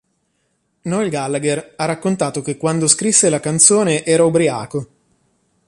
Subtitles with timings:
[0.81, 4.87] Noel Gallagher ha raccontato che quando scrisse la canzone era ubriaco.